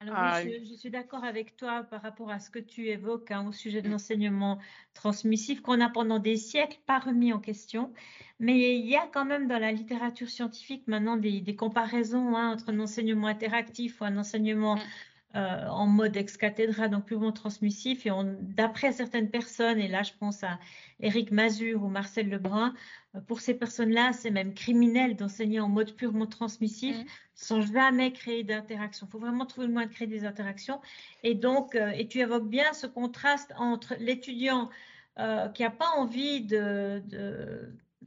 Alors 0.02 0.16
ah 0.18 0.42
je, 0.44 0.74
suis 0.76 0.90
d'accord 0.90 1.26
avec 1.26 1.58
toi 1.58 1.84
par 1.84 2.02
rapport 2.02 2.32
à 2.32 2.40
ce 2.40 2.50
que 2.50 2.60
tu 2.60 2.88
évoques 2.88 3.32
hein, 3.32 3.46
au 3.46 3.52
sujet 3.52 3.82
de 3.82 3.90
l'enseignement 3.90 4.58
transmissif 4.94 5.62
qu'on 5.62 5.82
a 5.82 5.90
pendant 5.90 6.20
des 6.20 6.38
siècles 6.38 6.80
pas 6.86 7.00
remis 7.00 7.34
en 7.34 7.40
question. 7.40 7.94
Mais 8.40 8.78
il 8.80 8.86
y 8.88 8.96
a 8.96 9.06
quand 9.08 9.26
même 9.26 9.50
dans 9.50 9.60
la 9.60 9.74
littérature 9.74 10.30
scientifique 10.30 10.88
maintenant 10.88 11.18
des, 11.18 11.44
comparaisons 11.58 12.38
hein, 12.38 12.54
entre 12.54 12.70
un 12.70 12.80
enseignement 12.80 13.28
interactif 13.28 14.00
ou 14.00 14.06
un 14.06 14.16
enseignement 14.18 14.78
mm. 14.78 14.82
Euh, 15.36 15.68
en 15.68 15.86
mode 15.86 16.18
ex 16.18 16.38
cathedra, 16.38 16.88
donc 16.88 17.06
purement 17.06 17.32
transmissif. 17.32 18.08
Et 18.08 18.12
d'après 18.42 18.92
certaines 18.92 19.30
personnes, 19.30 19.78
et 19.78 19.88
là 19.88 20.02
je 20.02 20.12
pense 20.20 20.44
à 20.44 20.60
Éric 21.00 21.32
Mazur 21.32 21.84
ou 21.84 21.88
Marcel 21.88 22.30
Lebrun, 22.30 22.74
euh, 23.16 23.22
pour 23.22 23.40
ces 23.40 23.54
personnes-là, 23.54 24.12
c'est 24.14 24.32
même 24.32 24.56
criminel 24.56 25.16
d'enseigner 25.16 25.60
en 25.60 25.70
mode 25.70 25.94
purement 25.96 26.26
transmissif 26.26 26.98
mmh. 26.98 27.06
sans 27.36 27.62
jamais 27.62 28.12
créer 28.12 28.44
d'interaction. 28.44 29.06
Il 29.08 29.12
faut 29.12 29.20
vraiment 29.20 29.46
trouver 29.46 29.68
le 29.68 29.74
moyen 29.74 29.88
de 29.88 29.94
créer 29.94 30.08
des 30.08 30.26
interactions. 30.26 30.82
Et 31.22 31.36
donc, 31.36 31.76
euh, 31.76 31.92
et 31.92 32.08
tu 32.08 32.20
évoques 32.20 32.50
bien 32.50 32.74
ce 32.74 32.88
contraste 32.88 33.54
entre 33.58 33.96
l'étudiant 34.00 34.70
qui 35.54 35.64
n'a 35.64 35.70
pas 35.70 35.90
envie 35.98 36.46
de 36.46 37.04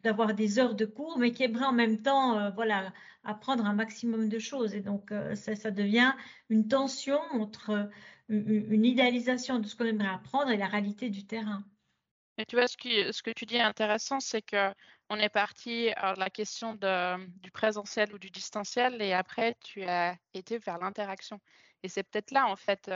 d'avoir 0.02 0.34
des 0.34 0.58
heures 0.58 0.74
de 0.74 0.84
cours, 0.84 1.18
mais 1.18 1.32
qui 1.32 1.44
aimerait 1.44 1.64
en 1.64 1.72
même 1.72 2.02
temps 2.02 2.38
euh, 2.38 2.50
voilà, 2.50 2.92
apprendre 3.24 3.64
un 3.66 3.72
maximum 3.72 4.28
de 4.28 4.38
choses. 4.38 4.74
Et 4.74 4.80
donc, 4.80 5.12
euh, 5.12 5.34
ça, 5.34 5.70
devient 5.70 6.12
une 6.48 6.68
tension 6.68 7.20
entre 7.32 7.70
euh, 7.70 7.86
une, 8.28 8.84
idéalisation 8.84 9.58
de 9.58 9.66
ce 9.66 9.76
qu'on 9.76 9.84
aimerait 9.84 10.08
apprendre 10.08 10.50
et 10.50 10.56
la 10.56 10.66
réalité 10.66 11.10
du 11.10 11.26
terrain. 11.26 11.64
Et 12.38 12.46
tu 12.46 12.56
vois, 12.56 12.66
ce, 12.66 12.76
que 12.76 13.30
tu 13.30 13.46
dis 13.46 13.56
est 13.56 13.60
intéressant, 13.60 14.18
c'est 14.18 14.42
que 14.42 14.72
on 15.10 15.16
est 15.16 15.28
parti 15.28 15.90
à 15.96 16.14
la 16.14 16.30
question 16.30 16.74
de, 16.74 17.26
du 17.40 17.50
présentiel 17.50 18.14
ou 18.14 18.18
du 18.18 18.30
distanciel, 18.30 19.02
et 19.02 19.12
après, 19.12 19.56
tu 19.60 19.82
as 19.84 20.16
été 20.32 20.56
vers 20.58 20.78
l'interaction. 20.78 21.38
Et 21.82 21.88
c'est 21.88 22.02
peut-être 22.02 22.30
là, 22.30 22.46
en 22.46 22.56
fait, 22.56 22.90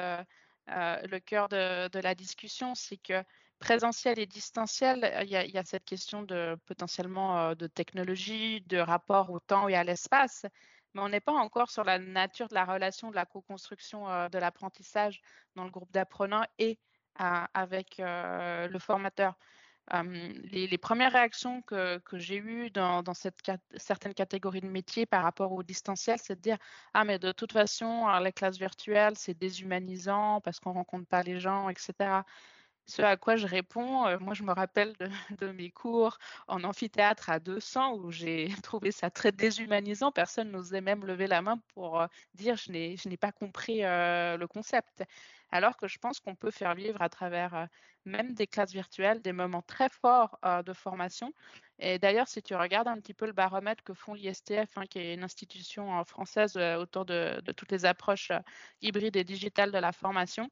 le 0.67 1.19
cœur 1.19 1.51
de, 1.51 1.89
de 1.89 1.99
la 1.99 2.15
discussion, 2.15 2.75
c'est 2.75 2.97
que 2.97 3.23
présentiel 3.59 4.19
et 4.19 4.27
distanciel, 4.27 5.05
euh, 5.05 5.23
il 5.23 5.31
y, 5.31 5.59
a, 5.59 5.65
cette 5.65 5.85
question 5.85 6.23
de 6.23 6.57
potentiellement 6.67 7.39
euh, 7.39 7.55
de 7.55 7.67
technologie, 7.67 8.61
de 8.63 8.79
rapport 8.79 9.31
au 9.31 9.41
temps 9.41 9.69
et 9.69 9.75
à 9.75 9.85
l'espace, 9.85 10.47
mais 10.95 11.01
on 11.03 11.09
n'est 11.09 11.21
pas 11.21 11.33
encore 11.33 11.71
sur 11.71 11.85
la 11.85 11.99
nature 11.99 12.49
de 12.49 12.55
la 12.55 12.65
relation, 12.65 13.11
de 13.11 13.17
la 13.17 13.27
co-construction 13.27 14.09
euh, 14.09 14.29
de 14.29 14.39
l'apprentissage 14.39 15.21
dans 15.55 15.65
le 15.65 15.71
groupe 15.71 15.93
d'apprenants 15.93 16.45
et 16.59 16.79
avec 17.19 17.97
le 17.99 18.79
formateur. 18.79 19.39
les, 19.95 20.77
premières 20.77 21.13
réactions 21.13 21.63
que, 21.63 21.99
j'ai 22.13 22.37
eues 22.37 22.71
dans, 22.71 23.03
certaines 23.15 24.13
catégories 24.13 24.61
de 24.61 24.67
métiers 24.67 25.07
par 25.07 25.23
rapport 25.23 25.53
au 25.53 25.63
distanciel, 25.63 26.19
c'est 26.23 26.37
de 26.37 26.43
dire 26.43 26.59
Ah, 26.93 27.05
mais 27.05 27.19
de 27.19 27.33
toute 27.33 27.53
façon, 27.53 28.07
les 28.19 28.33
classes 28.33 28.59
virtuelles, 28.59 29.17
c'est 29.17 29.33
déshumanisant 29.33 30.43
parce 30.43 30.61
qu'on 30.61 30.73
ne 30.73 30.75
rencontre 30.75 31.07
pas 31.09 31.23
les 31.23 31.41
gens, 31.41 31.71
etc. 31.71 32.23
Ce 32.89 33.03
à 33.03 33.17
quoi 33.17 33.35
je 33.37 33.47
réponds, 33.49 34.19
moi 34.21 34.35
je 34.35 34.45
me 34.45 34.53
rappelle 34.53 34.95
de, 35.41 35.49
mes 35.53 35.71
cours 35.71 36.19
en 36.47 36.63
amphithéâtre 36.63 37.31
à 37.31 37.41
200 37.41 37.95
où 37.97 38.13
j'ai 38.13 38.49
trouvé 38.63 38.93
ça 38.93 39.11
très 39.11 39.33
déshumanisant. 39.33 40.13
Personne 40.13 40.53
n'osait 40.53 40.81
même 40.81 41.05
lever 41.05 41.27
la 41.27 41.43
main 41.43 41.61
pour 41.75 42.07
dire 42.35 42.57
je 42.57 42.71
n'ai 42.71 43.17
pas 43.17 43.33
compris 43.33 43.81
le 43.83 44.47
concept. 44.47 45.03
Alors 45.51 45.77
que 45.77 45.89
je 45.89 45.99
pense 45.99 46.21
qu'on 46.21 46.35
peut 46.37 46.51
faire 46.51 46.75
vivre 46.75 47.03
à 47.03 47.09
travers 47.09 47.69
même 48.05 48.35
des 48.35 48.47
classes 48.47 48.73
virtuelles 48.73 49.21
des 49.21 49.33
moments 49.33 49.63
très 49.63 49.89
forts 49.89 50.39
de 50.65 50.73
formation. 50.73 51.33
Et 51.79 51.99
d'ailleurs, 51.99 52.29
si 52.29 52.43
tu 52.43 52.55
regardes 52.55 52.89
un 52.89 53.01
petit 53.01 53.15
peu 53.15 53.27
le 53.27 53.33
baromètre 53.33 53.83
que 53.85 53.95
font 53.95 54.15
l'ISTF, 54.15 54.77
hein, 54.77 54.87
qui 54.87 54.99
est 54.99 55.15
une 55.15 55.25
institution 55.25 56.05
française 56.05 56.57
autour 56.57 57.05
de, 57.05 57.41
de, 57.45 57.53
toutes 57.53 57.73
les 57.73 57.85
approches 57.85 58.33
hybrides 58.81 59.17
et 59.17 59.25
digitales 59.25 59.73
de 59.73 59.79
la 59.79 59.93
formation, 59.93 60.51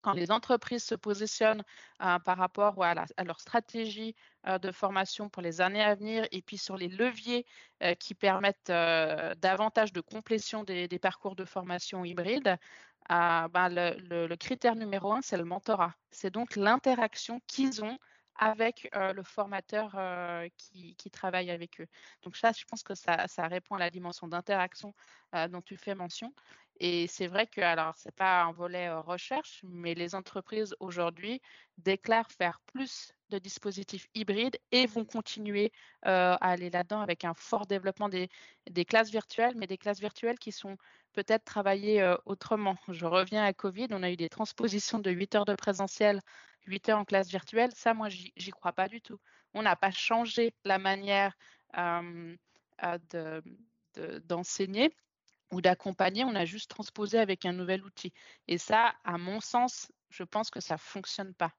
quand 0.00 0.12
les 0.12 0.30
entreprises 0.30 0.84
se 0.84 0.94
positionnent 0.94 1.62
euh, 2.02 2.18
par 2.20 2.38
rapport 2.38 2.82
à, 2.82 2.94
leur 3.24 3.40
stratégie 3.40 4.14
euh, 4.46 4.58
de 4.58 4.70
formation 4.70 5.28
pour 5.28 5.42
les 5.42 5.60
années 5.60 5.82
à 5.82 5.94
venir 5.94 6.26
et 6.30 6.42
puis 6.42 6.58
sur 6.58 6.76
les 6.76 6.88
leviers 6.88 7.46
euh, 7.82 7.94
qui 7.94 8.14
permettent 8.14 8.68
davantage 8.68 9.92
de 9.92 10.00
complétion 10.00 10.64
des, 10.64 10.88
parcours 10.98 11.36
de 11.36 11.44
formation 11.44 12.04
hybride, 12.04 12.56
ben, 13.08 13.68
le, 13.70 14.34
critère 14.36 14.76
numéro 14.76 15.12
un, 15.12 15.22
c'est 15.22 15.36
le 15.36 15.44
mentorat. 15.44 15.94
C'est 16.10 16.30
donc 16.30 16.56
l'interaction 16.56 17.40
qu'ils 17.46 17.82
ont 17.84 17.98
avec 18.38 18.88
le 18.94 19.22
formateur 19.22 19.96
qui, 20.56 21.10
travaille 21.10 21.50
avec 21.50 21.80
eux. 21.80 21.86
Donc 22.22 22.36
ça, 22.36 22.52
je 22.52 22.64
pense 22.64 22.82
que 22.82 22.94
ça, 22.94 23.26
répond 23.48 23.74
à 23.74 23.78
la 23.78 23.90
dimension 23.90 24.28
d'interaction 24.28 24.94
dont 25.50 25.62
tu 25.62 25.76
fais 25.76 25.94
mention. 25.94 26.32
Et 26.80 27.06
c'est 27.08 27.26
vrai 27.26 27.46
que, 27.46 27.60
alors, 27.60 27.96
ce 27.96 28.08
n'est 28.08 28.12
pas 28.12 28.42
un 28.42 28.52
volet 28.52 28.88
recherche, 28.90 29.62
mais 29.64 29.94
les 29.94 30.14
entreprises 30.14 30.76
aujourd'hui 30.78 31.40
déclarent 31.78 32.30
faire 32.30 32.60
plus 32.66 33.12
de 33.30 33.38
dispositifs 33.38 34.06
hybrides 34.14 34.58
et 34.70 34.86
vont 34.86 35.04
continuer 35.04 35.72
à 36.02 36.34
aller 36.34 36.70
là-dedans 36.70 37.00
avec 37.00 37.24
un 37.24 37.34
fort 37.34 37.66
développement 37.66 38.08
des, 38.08 38.28
classes 38.84 39.10
virtuelles, 39.10 39.54
mais 39.56 39.66
des 39.66 39.78
classes 39.78 40.00
virtuelles 40.00 40.38
qui 40.38 40.52
sont 40.52 40.76
peut-être 41.12 41.44
travaillées 41.44 42.14
autrement. 42.26 42.76
Je 42.88 43.06
reviens 43.06 43.44
à 43.44 43.52
Covid, 43.52 43.88
on 43.90 44.02
a 44.02 44.10
eu 44.10 44.16
des 44.16 44.28
transpositions 44.28 45.00
de 45.00 45.10
8 45.10 45.34
heures 45.34 45.44
de 45.44 45.54
présentiel, 45.54 46.20
8 46.68 46.88
heures 46.90 46.98
en 46.98 47.04
classe 47.04 47.28
virtuelle. 47.28 47.70
Ça, 47.74 47.94
moi, 47.94 48.08
j'y 48.08 48.50
crois 48.50 48.72
pas 48.72 48.88
du 48.88 49.00
tout. 49.00 49.18
On 49.54 49.62
n'a 49.62 49.76
pas 49.76 49.90
changé 49.90 50.54
la 50.64 50.78
manière 50.78 51.36
d'enseigner 54.24 54.94
ou 55.50 55.60
d'accompagner, 55.60 56.24
on 56.24 56.34
a 56.34 56.44
juste 56.44 56.70
transposé 56.70 57.18
avec 57.18 57.46
un 57.46 57.52
nouvel 57.52 57.82
outil. 57.82 58.12
Et 58.48 58.58
ça, 58.58 58.94
à 59.04 59.16
mon 59.18 59.40
sens, 59.40 59.90
je 60.10 60.22
pense 60.22 60.50
que 60.50 60.60
ça 60.60 60.74
ne 60.74 60.78
fonctionne 60.78 61.34
pas. 61.34 61.52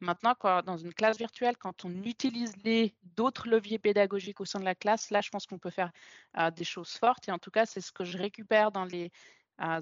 Maintenant, 0.00 0.34
dans 0.62 0.76
une 0.76 0.92
classe 0.92 1.16
virtuelle, 1.16 1.56
quand 1.56 1.84
on 1.84 2.02
utilise 2.02 2.54
les 2.64 2.94
d'autres 3.02 3.48
leviers 3.48 3.78
pédagogiques 3.78 4.40
au 4.40 4.44
sein 4.44 4.60
de 4.60 4.64
la 4.64 4.74
classe, 4.74 5.10
là, 5.10 5.22
je 5.22 5.30
pense 5.30 5.46
qu'on 5.46 5.58
peut 5.58 5.70
faire 5.70 5.90
euh, 6.36 6.50
des 6.50 6.64
choses 6.64 6.90
fortes. 6.90 7.28
Et 7.28 7.32
en 7.32 7.38
tout 7.38 7.50
cas, 7.50 7.64
c'est 7.64 7.80
ce 7.80 7.92
que 7.92 8.04
je 8.04 8.18
récupère 8.18 8.72
dans 8.72 8.84
les 8.84 9.06
euh, 9.06 9.08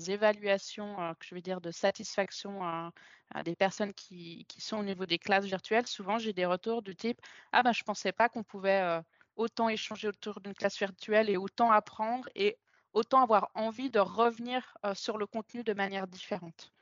évaluations, 0.09 1.01
euh, 1.01 1.15
que 1.15 1.27
je 1.27 1.35
veux 1.35 1.41
dire, 1.41 1.61
de 1.61 1.71
satisfaction 1.71 2.93
des 3.45 3.57
personnes 3.57 3.93
qui, 3.95 4.45
qui, 4.49 4.61
sont 4.61 4.79
au 4.79 4.83
niveau 4.83 5.07
des 5.07 5.19
classes 5.19 5.47
virtuelles. 5.47 5.87
Souvent, 5.87 6.19
j'ai 6.19 6.33
des 6.33 6.47
retours 6.47 6.83
du 6.83 6.95
type 6.95 7.21
Ah 7.53 7.63
ben, 7.63 7.73
je 7.73 7.81
ne 7.81 7.85
pensais 7.85 8.13
pas 8.13 8.29
qu'on 8.29 8.45
pouvait 8.45 9.01
autant 9.37 9.69
échanger 9.69 10.09
autour 10.09 10.41
d'une 10.41 10.55
classe 10.55 10.79
virtuelle 10.79 11.29
et 11.29 11.37
autant 11.37 11.73
apprendre 11.73 12.29
et 12.35 12.59
autant 12.93 13.23
avoir 13.23 13.51
envie 13.55 13.91
de 13.91 13.99
revenir 13.99 14.77
sur 14.95 15.19
le 15.19 15.27
contenu 15.27 15.65
de 15.65 15.73
manière 15.73 16.07
différente. 16.07 16.73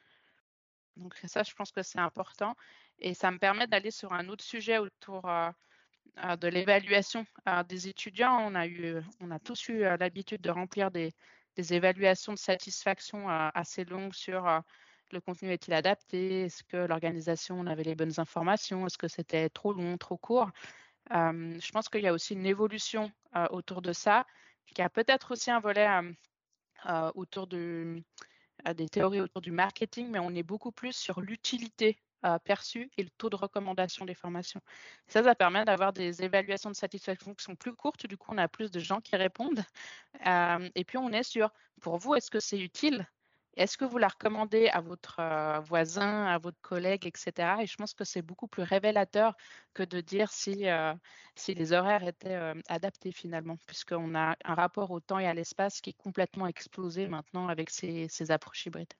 Donc 0.96 1.14
ça, 1.24 1.42
je 1.42 1.54
pense 1.54 1.72
que 1.72 1.82
c'est 1.82 2.00
important. 2.00 2.54
Et 2.98 3.14
ça 3.14 3.30
me 3.30 3.38
permet 3.38 3.66
d'aller 3.66 3.90
sur 3.90 4.12
un 4.12 4.28
autre 4.28 4.44
sujet 4.44 4.76
autour 4.78 5.22
de 5.22 6.48
l'évaluation 6.48 7.24
des 7.68 7.88
étudiants. 7.88 8.38
On 8.40 8.54
a, 8.54 8.66
eu, 8.66 9.00
on 9.20 9.30
a 9.30 9.38
tous 9.38 9.68
eu 9.68 9.80
l'habitude 9.80 10.42
de 10.42 10.50
remplir 10.50 10.90
des, 10.90 11.14
évaluations 11.56 12.32
de 12.32 12.38
satisfaction 12.38 13.28
assez 13.28 13.84
longues 13.84 14.14
sur 14.14 14.62
le 15.10 15.20
contenu 15.20 15.50
est-il 15.50 15.74
adapté, 15.74 16.42
est-ce 16.44 16.64
que 16.64 16.78
l'organisation 16.78 17.66
avait 17.66 17.82
les 17.82 17.94
bonnes 17.94 18.18
informations, 18.18 18.86
est-ce 18.86 18.96
que 18.96 19.08
c'était 19.08 19.50
trop 19.50 19.72
long, 19.72 19.98
trop 19.98 20.16
court? 20.16 20.50
je 21.10 21.70
pense 21.72 21.88
qu'il 21.88 22.02
y 22.02 22.08
a 22.08 22.12
aussi 22.12 22.32
une 22.34 22.46
évolution 22.46 23.12
autour 23.50 23.82
de 23.82 23.92
ça 23.92 24.24
y 24.78 24.82
a 24.82 24.88
peut-être 24.88 25.32
aussi 25.32 25.50
un 25.50 25.60
volet 25.60 25.88
autour 27.14 27.46
de, 27.46 28.02
des 28.74 28.88
théories 28.88 29.20
autour 29.20 29.40
du 29.40 29.52
marketing, 29.52 30.08
mais 30.10 30.18
on 30.18 30.30
est 30.30 30.42
beaucoup 30.42 30.72
plus 30.72 30.96
sur 30.96 31.20
l'utilité 31.20 31.98
perçue 32.44 32.90
et 32.96 33.02
le 33.02 33.10
taux 33.10 33.30
de 33.30 33.36
recommandation 33.36 34.04
des 34.04 34.14
formations. 34.14 34.60
Ça, 35.08 35.22
ça 35.22 35.34
permet 35.34 35.64
d'avoir 35.64 35.92
des 35.92 36.22
évaluations 36.22 36.70
de 36.70 36.76
satisfaction 36.76 37.34
qui 37.34 37.44
sont 37.44 37.56
plus 37.56 37.74
courtes. 37.74 38.06
Du 38.06 38.16
coup, 38.16 38.32
on 38.32 38.38
a 38.38 38.48
plus 38.48 38.70
de 38.70 38.80
gens 38.80 39.00
qui 39.00 39.16
répondent. 39.16 39.64
et 40.24 40.84
puis, 40.84 40.98
on 40.98 41.10
est 41.10 41.22
sur, 41.22 41.50
pour 41.80 41.98
vous, 41.98 42.14
est-ce 42.14 42.30
que 42.30 42.40
c'est 42.40 42.60
utile? 42.60 43.06
Est-ce 43.56 43.76
que 43.76 43.84
vous 43.84 43.98
la 43.98 44.08
recommandez 44.08 44.68
à 44.68 44.80
votre 44.80 45.18
euh, 45.20 45.60
voisin, 45.60 46.24
à 46.26 46.38
votre 46.38 46.60
collègue, 46.62 47.06
etc. 47.06 47.58
Et 47.62 47.66
je 47.66 47.76
pense 47.76 47.92
que 47.92 48.04
c'est 48.04 48.22
beaucoup 48.22 48.48
plus 48.48 48.62
révélateur 48.62 49.36
que 49.74 49.82
de 49.82 50.00
dire 50.00 50.32
si, 50.32 50.68
euh, 50.68 50.94
les 51.48 51.72
horaires 51.72 52.06
étaient 52.06 52.34
euh, 52.34 52.54
adaptés 52.68 53.12
finalement, 53.12 53.56
puisqu'on 53.66 54.14
a 54.14 54.36
un 54.44 54.54
rapport 54.54 54.90
au 54.90 55.00
temps 55.00 55.18
et 55.18 55.26
à 55.26 55.34
l'espace 55.34 55.80
qui 55.82 55.90
est 55.90 55.98
complètement 55.98 56.46
explosé 56.46 57.08
maintenant 57.08 57.48
avec 57.48 57.68
ces 57.70 58.30
approches 58.30 58.66
hybrides. 58.66 58.94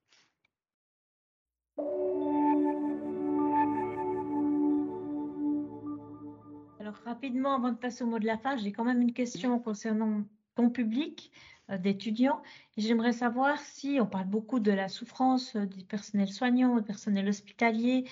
Rapidement, 7.05 7.55
avant 7.55 7.71
de 7.71 7.77
passer 7.77 8.05
au 8.05 8.07
mot 8.07 8.19
de 8.19 8.27
la 8.27 8.39
fin, 8.39 8.57
j'ai 8.57 8.73
quand 8.73 8.85
même 8.85 9.01
une 9.01 9.13
question 9.13 9.59
concernant 9.59 10.23
ton 10.55 10.71
public. 10.71 11.33
Euh, 11.71 11.79
d'étudiants. 11.79 12.43
J'aimerais 12.77 13.13
savoir 13.13 13.59
si 13.61 13.99
on 14.01 14.07
parle 14.07 14.27
beaucoup 14.27 14.59
de 14.59 14.73
la 14.73 14.89
souffrance 14.89 15.55
euh, 15.55 15.65
du 15.65 15.85
personnel 15.85 16.29
soignant, 16.29 16.77
du 16.77 16.83
personnel 16.83 17.29
hospitalier, 17.29 18.05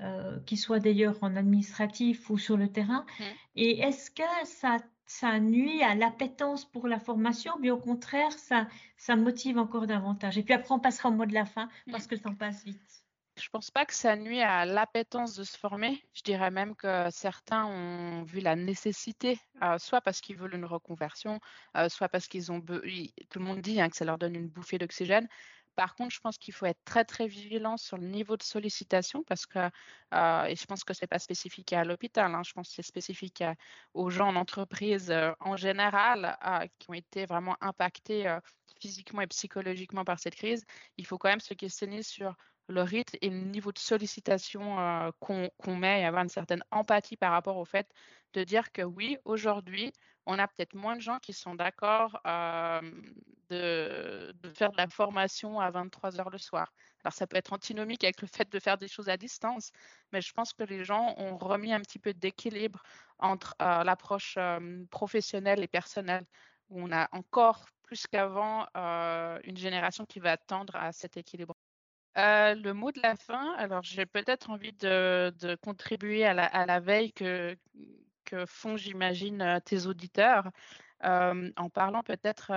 euh, 0.00 0.38
qui 0.46 0.56
soit 0.56 0.80
d'ailleurs 0.80 1.18
en 1.20 1.36
administratif 1.36 2.30
ou 2.30 2.38
sur 2.38 2.56
le 2.56 2.68
terrain. 2.68 3.04
Mmh. 3.18 3.24
Et 3.56 3.80
est-ce 3.80 4.10
que 4.10 4.22
ça, 4.44 4.78
ça 5.06 5.38
nuit 5.38 5.82
à 5.82 5.94
l'appétence 5.94 6.64
pour 6.64 6.88
la 6.88 6.98
formation, 6.98 7.52
mais 7.60 7.70
au 7.70 7.78
contraire, 7.78 8.32
ça, 8.32 8.68
ça 8.96 9.16
motive 9.16 9.58
encore 9.58 9.86
davantage? 9.86 10.38
Et 10.38 10.42
puis 10.42 10.54
après, 10.54 10.74
on 10.74 10.80
passera 10.80 11.10
au 11.10 11.12
mot 11.12 11.26
de 11.26 11.34
la 11.34 11.44
fin 11.44 11.68
parce 11.90 12.06
que 12.06 12.14
le 12.14 12.22
temps 12.22 12.34
passe 12.34 12.64
vite. 12.64 13.03
Je 13.36 13.48
pense 13.48 13.70
pas 13.70 13.84
que 13.84 13.94
ça 13.94 14.14
nuit 14.14 14.40
à 14.40 14.64
l'appétence 14.64 15.34
de 15.34 15.42
se 15.42 15.58
former. 15.58 16.04
Je 16.12 16.22
dirais 16.22 16.52
même 16.52 16.76
que 16.76 17.08
certains 17.10 17.64
ont 17.66 18.22
vu 18.22 18.38
la 18.40 18.54
nécessité, 18.54 19.40
euh, 19.62 19.76
soit 19.78 20.00
parce 20.00 20.20
qu'ils 20.20 20.36
veulent 20.36 20.54
une 20.54 20.64
reconversion, 20.64 21.40
euh, 21.76 21.88
soit 21.88 22.08
parce 22.08 22.28
qu'ils 22.28 22.52
ont, 22.52 22.60
tout 22.60 23.38
le 23.38 23.44
monde 23.44 23.60
dit 23.60 23.80
hein, 23.80 23.88
que 23.90 23.96
ça 23.96 24.04
leur 24.04 24.18
donne 24.18 24.36
une 24.36 24.48
bouffée 24.48 24.78
d'oxygène. 24.78 25.28
par 25.74 25.96
contre, 25.96 26.14
je 26.14 26.20
pense 26.20 26.38
qu'il 26.38 26.54
faut 26.54 26.66
être 26.66 26.78
très 26.84 27.04
très 27.04 27.26
vigilant 27.26 27.76
sur 27.76 27.98
le 27.98 28.06
niveau 28.06 28.36
de 28.36 28.44
sollicitation 28.44 29.24
parce 29.24 29.46
que, 29.46 29.58
euh, 30.14 30.44
et 30.44 30.54
je 30.56 30.66
pense 30.66 30.84
que 30.84 30.94
ce 30.94 31.02
n'est 31.02 31.08
pas 31.08 31.18
spécifique 31.18 31.72
à 31.72 31.84
l'hôpital, 31.84 32.32
hein, 32.34 32.42
je 32.46 32.52
pense 32.52 32.68
que 32.68 32.74
c'est 32.76 32.82
spécifique 32.82 33.42
aux 33.94 34.10
gens 34.10 34.28
en 34.28 34.36
entreprise 34.36 35.12
en 35.40 35.56
général 35.56 36.38
qui 36.78 36.90
ont 36.90 36.94
été 36.94 37.26
vraiment 37.26 37.56
impactés 37.60 38.38
physiquement 38.80 39.22
et 39.22 39.26
psychologiquement 39.26 40.04
par 40.04 40.18
cette 40.20 40.36
crise. 40.36 40.64
Il 40.96 41.06
faut 41.06 41.18
quand 41.18 41.28
même 41.28 41.40
se 41.40 41.54
questionner 41.54 42.02
sur 42.04 42.34
le 42.68 42.82
rythme 42.82 43.16
et 43.20 43.30
le 43.30 43.36
niveau 43.36 43.72
de 43.72 43.78
sollicitation 43.78 45.12
qu'on 45.20 45.76
met 45.76 46.02
et 46.02 46.04
avoir 46.04 46.22
une 46.22 46.28
certaine 46.28 46.64
empathie 46.70 47.16
par 47.16 47.32
rapport 47.32 47.56
au 47.56 47.64
fait 47.64 47.88
de 48.32 48.44
dire 48.44 48.72
que 48.72 48.82
oui, 48.82 49.16
aujourd'hui, 49.24 49.92
on 50.26 50.38
a 50.38 50.48
peut-être 50.48 50.74
moins 50.74 50.96
de 50.96 51.00
gens 51.00 51.18
qui 51.18 51.32
sont 51.32 51.54
d'accord 51.54 52.20
de, 53.50 54.34
faire 54.54 54.72
de 54.72 54.76
la 54.76 54.88
formation 54.88 55.60
à 55.60 55.70
23 55.70 56.20
heures 56.20 56.30
le 56.30 56.38
soir. 56.38 56.72
Alors, 57.04 57.12
ça 57.12 57.26
peut 57.26 57.36
être 57.36 57.52
antinomique 57.52 58.04
avec 58.04 58.22
le 58.22 58.28
fait 58.28 58.50
de 58.50 58.58
faire 58.58 58.78
des 58.78 58.88
choses 58.88 59.08
à 59.08 59.16
distance, 59.16 59.70
mais 60.12 60.20
je 60.20 60.32
pense 60.32 60.52
que 60.52 60.64
les 60.64 60.84
gens 60.84 61.14
ont 61.18 61.36
remis 61.36 61.72
un 61.72 61.80
petit 61.80 61.98
peu 61.98 62.14
d'équilibre 62.14 62.82
entre 63.18 63.54
l'approche 63.60 64.38
professionnelle 64.90 65.62
et 65.62 65.68
personnelle, 65.68 66.24
où 66.70 66.80
on 66.82 66.92
a 66.92 67.08
encore 67.12 67.66
plus 67.82 68.06
qu'avant 68.06 68.66
une 69.44 69.56
génération 69.56 70.06
qui 70.06 70.20
va 70.20 70.36
tendre 70.36 70.74
à 70.76 70.92
cet 70.92 71.16
équilibre. 71.16 71.54
Le 72.16 72.72
mot 72.72 72.92
de 72.92 73.00
la 73.02 73.16
fin, 73.16 73.54
alors 73.54 73.82
j'ai 73.82 74.06
peut-être 74.06 74.50
envie 74.50 74.72
de, 74.72 75.32
contribuer 75.62 76.24
à 76.24 76.34
la, 76.66 76.80
veille 76.80 77.12
que, 77.12 77.56
font, 78.46 78.76
j'imagine, 78.76 79.60
tes 79.64 79.86
auditeurs, 79.86 80.50
en 81.02 81.68
parlant 81.72 82.02
peut-être 82.02 82.50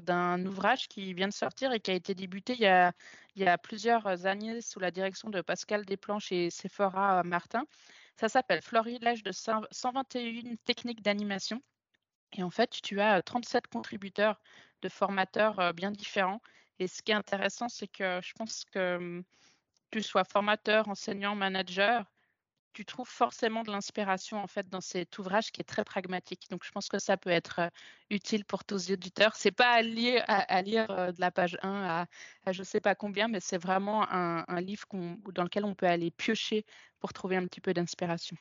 d'un 0.00 0.46
ouvrage 0.46 0.88
qui 0.88 1.14
vient 1.14 1.28
de 1.28 1.32
sortir 1.32 1.72
et 1.72 1.80
qui 1.80 1.90
a 1.90 1.94
été 1.94 2.14
débuté 2.14 2.54
il 2.54 2.60
y 2.60 2.66
a, 2.66 2.92
il 3.36 3.42
y 3.42 3.46
a 3.46 3.58
plusieurs 3.58 4.26
années 4.26 4.60
sous 4.60 4.80
la 4.80 4.90
direction 4.90 5.30
de 5.30 5.40
Pascal 5.40 5.84
Desplanches 5.84 6.32
et 6.32 6.50
Sephora 6.50 7.22
Martin. 7.24 7.64
Ça 8.16 8.28
s'appelle 8.28 8.62
Florilège 8.62 9.22
de 9.22 9.32
121 9.32 10.54
techniques 10.64 11.02
d'animation. 11.02 11.60
Et 12.36 12.42
en 12.42 12.50
fait, 12.50 12.70
tu 12.82 13.00
as 13.00 13.22
37 13.22 13.66
contributeurs 13.68 14.40
de 14.82 14.88
formateurs 14.88 15.72
bien 15.74 15.90
différents. 15.90 16.40
Et 16.78 16.88
ce 16.88 17.02
qui 17.02 17.12
est 17.12 17.14
intéressant, 17.14 17.68
c'est 17.68 17.88
que 17.88 18.20
je 18.22 18.32
pense 18.34 18.64
que 18.64 19.22
tu 19.90 20.02
sois 20.02 20.24
formateur, 20.24 20.88
enseignant, 20.88 21.34
manager, 21.34 22.04
tu 22.72 22.84
trouves 22.84 23.08
forcément 23.08 23.62
de 23.62 23.70
l'inspiration 23.70 24.38
en 24.38 24.48
fait 24.48 24.68
dans 24.68 24.80
cet 24.80 25.16
ouvrage 25.18 25.52
qui 25.52 25.60
est 25.60 25.64
très 25.64 25.84
pragmatique. 25.84 26.50
Donc 26.50 26.64
je 26.64 26.72
pense 26.72 26.88
que 26.88 26.98
ça 26.98 27.16
peut 27.16 27.30
être 27.30 27.70
utile 28.10 28.44
pour 28.44 28.64
tous 28.64 28.88
les 28.88 28.94
auditeurs. 28.94 29.36
C'est 29.36 29.52
pas 29.52 29.70
à 29.70 29.82
lire, 29.82 30.24
de 30.26 31.20
la 31.20 31.30
page 31.30 31.56
1 31.62 31.68
à, 31.70 32.06
à 32.44 32.52
je 32.52 32.62
sais 32.64 32.80
pas 32.80 32.96
combien, 32.96 33.28
mais 33.28 33.40
c'est 33.40 33.58
vraiment 33.58 34.04
un 34.10 34.60
livre 34.60 34.86
dans 35.32 35.44
lequel 35.44 35.64
on 35.64 35.74
peut 35.74 35.86
aller 35.86 36.10
piocher 36.10 36.66
pour 36.98 37.12
trouver 37.12 37.36
un 37.36 37.46
petit 37.46 37.60
peu 37.60 37.72
d'inspiration. 37.72 38.36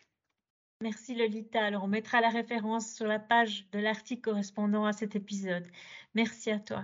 Merci 0.82 1.16
Lolita. 1.16 1.64
Alors 1.64 1.84
on 1.84 1.88
mettra 1.88 2.20
la 2.20 2.30
référence 2.30 2.94
sur 2.94 3.06
la 3.06 3.20
page 3.20 3.68
de 3.72 3.80
l'article 3.80 4.22
correspondant 4.22 4.86
à 4.86 4.94
cet 4.94 5.16
épisode. 5.16 5.66
Merci 6.14 6.52
à 6.52 6.60
toi. 6.60 6.84